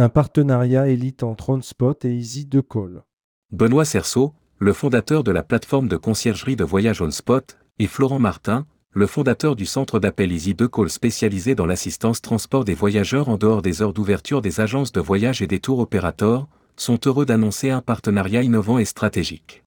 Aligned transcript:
Un 0.00 0.08
partenariat 0.08 0.86
élite 0.86 1.24
entre 1.24 1.50
OnSpot 1.50 2.04
et 2.04 2.14
Easy 2.14 2.46
de 2.46 2.60
Call. 2.60 3.02
Benoît 3.50 3.84
Cerceau, 3.84 4.32
le 4.60 4.72
fondateur 4.72 5.24
de 5.24 5.32
la 5.32 5.42
plateforme 5.42 5.88
de 5.88 5.96
conciergerie 5.96 6.54
de 6.54 6.62
voyage 6.62 7.02
OnSpot, 7.02 7.58
et 7.80 7.88
Florent 7.88 8.20
Martin, 8.20 8.64
le 8.92 9.08
fondateur 9.08 9.56
du 9.56 9.66
centre 9.66 9.98
d'appel 9.98 10.30
Easy 10.30 10.54
de 10.54 10.68
Call 10.68 10.88
spécialisé 10.88 11.56
dans 11.56 11.66
l'assistance 11.66 12.22
transport 12.22 12.64
des 12.64 12.74
voyageurs 12.74 13.28
en 13.28 13.38
dehors 13.38 13.60
des 13.60 13.82
heures 13.82 13.92
d'ouverture 13.92 14.40
des 14.40 14.60
agences 14.60 14.92
de 14.92 15.00
voyage 15.00 15.42
et 15.42 15.48
des 15.48 15.58
tours 15.58 15.80
opérateurs, 15.80 16.46
sont 16.76 17.00
heureux 17.04 17.26
d'annoncer 17.26 17.70
un 17.70 17.80
partenariat 17.80 18.44
innovant 18.44 18.78
et 18.78 18.84
stratégique. 18.84 19.64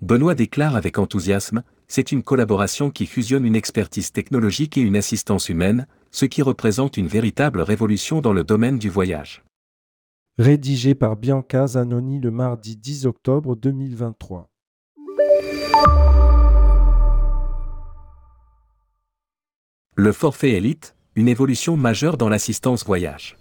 Benoît 0.00 0.34
déclare 0.34 0.74
avec 0.74 0.98
enthousiasme, 0.98 1.64
c'est 1.88 2.12
une 2.12 2.22
collaboration 2.22 2.90
qui 2.90 3.06
fusionne 3.06 3.44
une 3.44 3.56
expertise 3.56 4.12
technologique 4.12 4.76
et 4.78 4.80
une 4.80 4.96
assistance 4.96 5.48
humaine, 5.48 5.86
ce 6.10 6.24
qui 6.24 6.42
représente 6.42 6.96
une 6.96 7.06
véritable 7.06 7.60
révolution 7.60 8.20
dans 8.20 8.32
le 8.32 8.44
domaine 8.44 8.78
du 8.78 8.88
voyage. 8.88 9.42
Rédigé 10.38 10.94
par 10.94 11.16
Bianca 11.16 11.66
Zanoni 11.66 12.20
le 12.20 12.30
mardi 12.30 12.76
10 12.76 13.06
octobre 13.06 13.54
2023. 13.54 14.48
Le 19.96 20.10
forfait 20.10 20.52
Elite, 20.52 20.96
une 21.14 21.28
évolution 21.28 21.76
majeure 21.76 22.16
dans 22.16 22.28
l'assistance 22.28 22.84
voyage. 22.84 23.36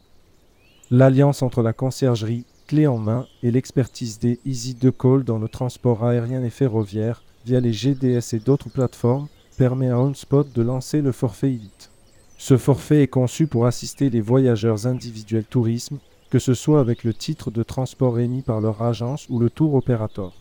L'alliance 0.92 1.42
entre 1.42 1.64
la 1.64 1.74
conciergerie 1.74 2.46
clé 2.68 2.86
en 2.86 3.00
main 3.00 3.26
et 3.42 3.50
l'expertise 3.50 4.20
des 4.20 4.40
Easy 4.46 4.76
de 4.76 4.92
Call 4.92 5.24
dans 5.24 5.40
le 5.40 5.48
transport 5.48 6.06
aérien 6.06 6.44
et 6.44 6.52
ferroviaire 6.52 7.24
via 7.46 7.60
les 7.60 7.74
GDS 7.74 8.34
et 8.34 8.40
d'autres 8.40 8.70
plateformes 8.70 9.28
permet 9.58 9.90
à 9.90 10.00
OnSpot 10.00 10.44
de 10.44 10.62
lancer 10.62 11.02
le 11.02 11.12
forfait 11.12 11.50
Elite. 11.50 11.90
Ce 12.38 12.58
forfait 12.58 13.04
est 13.04 13.08
conçu 13.08 13.48
pour 13.48 13.66
assister 13.66 14.10
les 14.10 14.22
voyageurs 14.22 14.88
individuels 14.88 15.46
tourisme, 15.46 16.00
que 16.30 16.40
ce 16.40 16.54
soit 16.54 16.80
avec 16.80 17.04
le 17.04 17.14
titre 17.14 17.52
de 17.52 17.64
transport 17.64 18.20
émis 18.20 18.42
par 18.42 18.60
leur 18.60 18.82
agence 18.82 19.28
ou 19.30 19.40
le 19.40 19.50
tour 19.50 19.76
opérateur. 19.76 20.34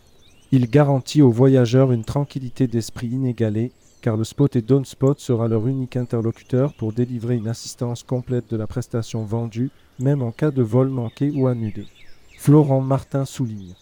Il 0.51 0.69
garantit 0.69 1.21
aux 1.21 1.31
voyageurs 1.31 1.91
une 1.91 2.03
tranquillité 2.03 2.67
d'esprit 2.67 3.07
inégalée 3.07 3.71
car 4.03 4.17
le 4.17 4.25
spot 4.25 4.53
et 4.57 4.65
sera 5.17 5.47
leur 5.47 5.65
unique 5.65 5.95
interlocuteur 5.95 6.73
pour 6.73 6.91
délivrer 6.91 7.37
une 7.37 7.47
assistance 7.47 8.03
complète 8.03 8.51
de 8.51 8.57
la 8.57 8.67
prestation 8.67 9.23
vendue, 9.23 9.71
même 9.97 10.21
en 10.21 10.31
cas 10.31 10.51
de 10.51 10.61
vol 10.61 10.89
manqué 10.89 11.31
ou 11.33 11.47
annulé. 11.47 11.85
Florent 12.37 12.81
Martin 12.81 13.23
souligne. 13.23 13.75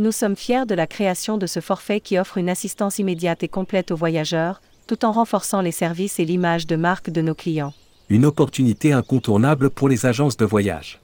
Nous 0.00 0.10
sommes 0.10 0.34
fiers 0.34 0.66
de 0.66 0.74
la 0.74 0.88
création 0.88 1.38
de 1.38 1.46
ce 1.46 1.60
forfait 1.60 2.00
qui 2.00 2.18
offre 2.18 2.38
une 2.38 2.48
assistance 2.48 2.98
immédiate 2.98 3.44
et 3.44 3.48
complète 3.48 3.92
aux 3.92 3.96
voyageurs, 3.96 4.60
tout 4.88 5.04
en 5.04 5.12
renforçant 5.12 5.60
les 5.60 5.70
services 5.70 6.18
et 6.18 6.24
l'image 6.24 6.66
de 6.66 6.74
marque 6.74 7.10
de 7.10 7.20
nos 7.20 7.36
clients. 7.36 7.72
Une 8.08 8.24
opportunité 8.24 8.92
incontournable 8.92 9.70
pour 9.70 9.88
les 9.88 10.04
agences 10.04 10.36
de 10.36 10.44
voyage. 10.44 11.00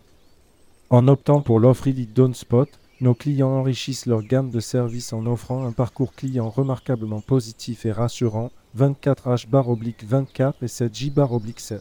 En 0.91 1.07
optant 1.07 1.41
pour 1.41 1.61
l'offre 1.61 1.87
Elite 1.87 2.13
DownSpot, 2.13 2.67
nos 3.01 3.15
clients 3.15 3.51
enrichissent 3.51 4.07
leur 4.07 4.23
gamme 4.23 4.51
de 4.51 4.59
services 4.59 5.13
en 5.13 5.25
offrant 5.27 5.65
un 5.65 5.71
parcours 5.71 6.13
client 6.13 6.51
remarquablement 6.51 7.21
positif 7.21 7.87
et 7.87 7.93
rassurant 7.93 8.51
24H-24 8.77 10.55
et 10.63 10.67
7J-7. 10.67 11.79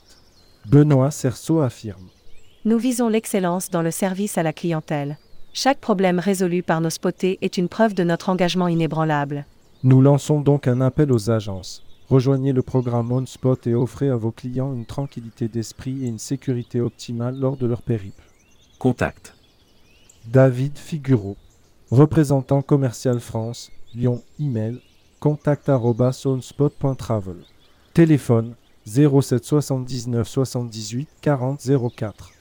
Benoît 0.67 1.09
Cerceau 1.09 1.61
affirme. 1.61 2.07
Nous 2.65 2.77
visons 2.77 3.09
l'excellence 3.09 3.71
dans 3.71 3.81
le 3.81 3.89
service 3.89 4.37
à 4.37 4.43
la 4.43 4.53
clientèle. 4.53 5.17
Chaque 5.53 5.79
problème 5.79 6.19
résolu 6.19 6.61
par 6.63 6.81
nos 6.81 6.89
spotés 6.89 7.37
est 7.41 7.57
une 7.57 7.69
preuve 7.69 7.93
de 7.93 8.03
notre 8.03 8.29
engagement 8.29 8.67
inébranlable. 8.67 9.45
Nous 9.83 10.01
lançons 10.01 10.41
donc 10.41 10.67
un 10.67 10.81
appel 10.81 11.11
aux 11.11 11.31
agences. 11.31 11.83
Rejoignez 12.09 12.53
le 12.53 12.61
programme 12.61 13.11
OnSpot 13.11 13.57
et 13.65 13.73
offrez 13.75 14.09
à 14.09 14.15
vos 14.15 14.31
clients 14.31 14.73
une 14.73 14.85
tranquillité 14.85 15.47
d'esprit 15.47 16.03
et 16.03 16.07
une 16.07 16.19
sécurité 16.19 16.81
optimale 16.81 17.39
lors 17.39 17.57
de 17.57 17.67
leur 17.67 17.81
périple. 17.81 18.23
Contact. 18.77 19.33
David 20.27 20.77
Figuro, 20.77 21.35
représentant 21.91 22.61
commercial 22.61 23.19
France, 23.19 23.71
Lyon, 23.95 24.21
email 24.39 24.79
contact@onspot.travel. 25.19 27.37
Téléphone 27.93 28.53
07 28.85 29.43
79 29.43 30.27
78 30.27 31.09
40 31.21 31.61
04. 31.95 32.31